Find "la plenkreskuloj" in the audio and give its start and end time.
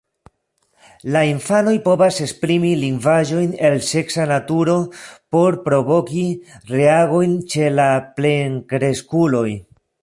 7.81-9.49